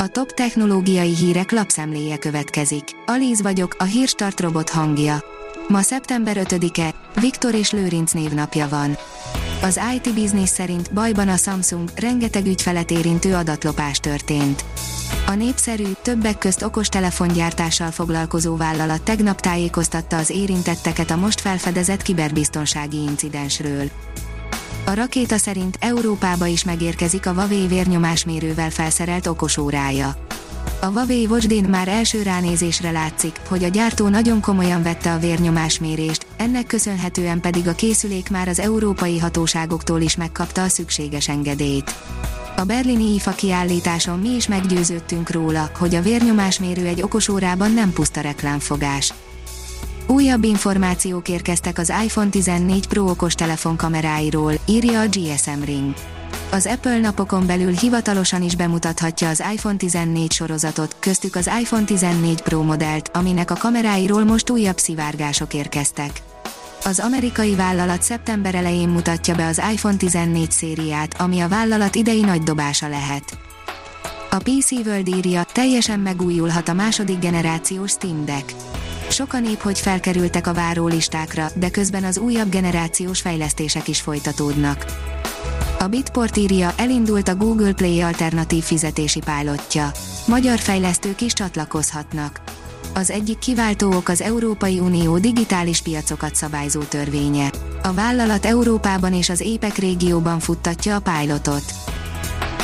[0.00, 2.84] A top technológiai hírek lapszemléje következik.
[3.06, 5.24] Alíz vagyok, a hírstart robot hangja.
[5.68, 8.96] Ma szeptember 5-e, Viktor és Lőrinc névnapja van.
[9.62, 14.64] Az IT Business szerint bajban a Samsung, rengeteg ügyfelet érintő adatlopás történt.
[15.26, 22.98] A népszerű, többek közt okostelefongyártással foglalkozó vállalat tegnap tájékoztatta az érintetteket a most felfedezett kiberbiztonsági
[23.02, 23.90] incidensről.
[24.88, 30.16] A rakéta szerint Európába is megérkezik a Huawei vérnyomásmérővel felszerelt okosórája.
[30.80, 36.26] A Huawei Watch már első ránézésre látszik, hogy a gyártó nagyon komolyan vette a vérnyomásmérést,
[36.36, 41.94] ennek köszönhetően pedig a készülék már az európai hatóságoktól is megkapta a szükséges engedélyt.
[42.56, 48.20] A berlini IFA kiállításon mi is meggyőződtünk róla, hogy a vérnyomásmérő egy okosórában nem puszta
[48.20, 49.14] reklámfogás.
[50.10, 55.94] Újabb információk érkeztek az iPhone 14 Pro okos telefon kameráiról, írja a GSM Ring.
[56.50, 62.42] Az Apple napokon belül hivatalosan is bemutathatja az iPhone 14 sorozatot, köztük az iPhone 14
[62.42, 66.22] Pro modellt, aminek a kameráiról most újabb szivárgások érkeztek.
[66.84, 72.20] Az amerikai vállalat szeptember elején mutatja be az iPhone 14 szériát, ami a vállalat idei
[72.20, 73.38] nagy dobása lehet.
[74.30, 78.67] A PC World írja, teljesen megújulhat a második generációs Steam Deck.
[79.18, 84.84] Sokan épp hogy felkerültek a várólistákra, de közben az újabb generációs fejlesztések is folytatódnak.
[85.78, 89.90] A Bitport írja, elindult a Google Play alternatív fizetési pálotja.
[90.26, 92.40] Magyar fejlesztők is csatlakozhatnak.
[92.94, 97.50] Az egyik kiváltó ok az Európai Unió digitális piacokat szabályzó törvénye.
[97.82, 101.64] A vállalat Európában és az épek régióban futtatja a pilotot.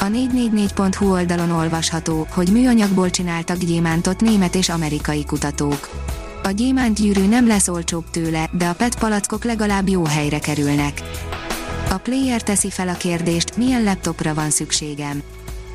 [0.00, 5.88] A 444.hu oldalon olvasható, hogy műanyagból csináltak gyémántot német és amerikai kutatók.
[6.44, 11.02] A gyémántgyűrű nem lesz olcsóbb tőle, de a PET palackok legalább jó helyre kerülnek.
[11.90, 15.22] A player teszi fel a kérdést, milyen laptopra van szükségem.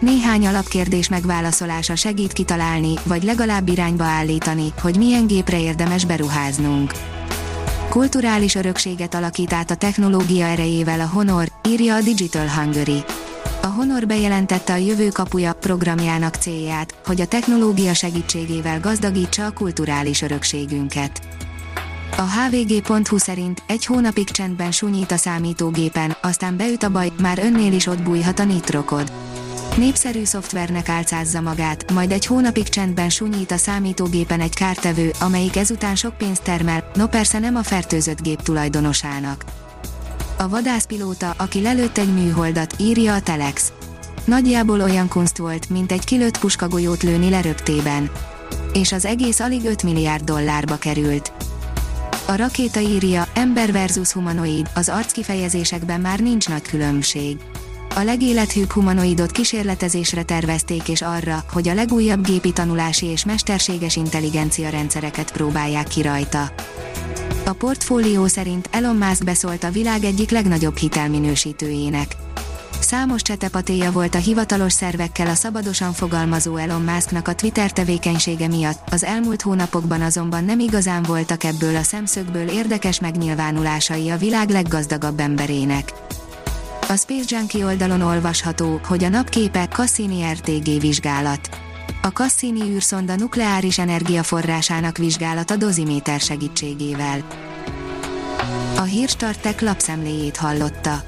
[0.00, 6.92] Néhány alapkérdés megválaszolása segít kitalálni, vagy legalább irányba állítani, hogy milyen gépre érdemes beruháznunk.
[7.88, 13.04] Kulturális örökséget alakít át a technológia erejével a Honor, írja a Digital Hungary.
[13.66, 20.22] A Honor bejelentette a jövő kapuja programjának célját, hogy a technológia segítségével gazdagítsa a kulturális
[20.22, 21.20] örökségünket.
[22.16, 27.72] A hvg.hu szerint egy hónapig csendben sunyít a számítógépen, aztán beüt a baj, már önnél
[27.72, 29.12] is ott bújhat a nitrokod.
[29.76, 35.94] Népszerű szoftvernek álcázza magát, majd egy hónapig csendben sunyít a számítógépen egy kártevő, amelyik ezután
[35.94, 39.44] sok pénzt termel, no persze nem a fertőzött gép tulajdonosának.
[40.38, 43.72] A vadászpilóta, aki lelőtt egy műholdat, írja a Telex.
[44.24, 48.10] Nagyjából olyan kunst volt, mint egy kilőtt puskagolyót lőni leröptében.
[48.72, 51.32] És az egész alig 5 milliárd dollárba került.
[52.26, 57.36] A rakéta írja, ember versus humanoid, az arckifejezésekben már nincs nagy különbség.
[57.94, 64.68] A legélethűbb humanoidot kísérletezésre tervezték és arra, hogy a legújabb gépi tanulási és mesterséges intelligencia
[64.68, 66.52] rendszereket próbálják ki rajta.
[67.46, 72.16] A portfólió szerint Elon Musk beszólt a világ egyik legnagyobb hitelminősítőjének.
[72.80, 78.88] Számos csetepatéja volt a hivatalos szervekkel a szabadosan fogalmazó Elon Musknak a Twitter tevékenysége miatt,
[78.90, 85.20] az elmúlt hónapokban azonban nem igazán voltak ebből a szemszögből érdekes megnyilvánulásai a világ leggazdagabb
[85.20, 85.92] emberének.
[86.88, 91.65] A Space Junkie oldalon olvasható, hogy a napképe Cassini RTG vizsgálat.
[92.06, 97.26] A Cassini űrszonda nukleáris energiaforrásának vizsgálata doziméter segítségével.
[98.76, 101.02] A hírstartek lapszemléjét hallotta.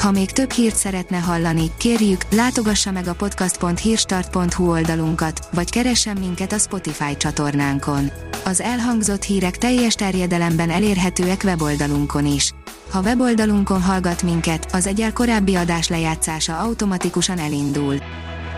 [0.00, 6.52] Ha még több hírt szeretne hallani, kérjük, látogassa meg a podcast.hírstart.hu oldalunkat, vagy keressen minket
[6.52, 8.10] a Spotify csatornánkon.
[8.44, 12.52] Az elhangzott hírek teljes terjedelemben elérhetőek weboldalunkon is.
[12.90, 17.96] Ha weboldalunkon hallgat minket, az egyel korábbi adás lejátszása automatikusan elindul.